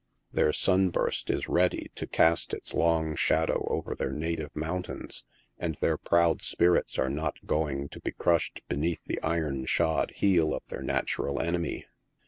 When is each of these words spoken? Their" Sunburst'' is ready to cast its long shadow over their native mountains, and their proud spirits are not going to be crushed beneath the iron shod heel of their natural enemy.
Their" 0.31 0.51
Sunburst'' 0.65 1.29
is 1.29 1.47
ready 1.47 1.91
to 1.93 2.07
cast 2.07 2.55
its 2.55 2.73
long 2.73 3.15
shadow 3.15 3.67
over 3.69 3.93
their 3.93 4.09
native 4.11 4.49
mountains, 4.55 5.23
and 5.59 5.75
their 5.75 5.95
proud 5.95 6.41
spirits 6.41 6.97
are 6.97 7.07
not 7.11 7.45
going 7.45 7.87
to 7.89 7.99
be 7.99 8.11
crushed 8.11 8.61
beneath 8.67 9.03
the 9.05 9.21
iron 9.21 9.65
shod 9.67 10.13
heel 10.15 10.55
of 10.55 10.63
their 10.69 10.81
natural 10.81 11.39
enemy. 11.39 11.85